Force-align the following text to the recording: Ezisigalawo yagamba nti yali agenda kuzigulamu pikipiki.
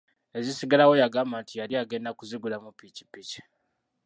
Ezisigalawo 0.39 0.93
yagamba 1.01 1.35
nti 1.43 1.53
yali 1.59 1.73
agenda 1.83 2.15
kuzigulamu 2.17 2.69
pikipiki. 2.77 3.39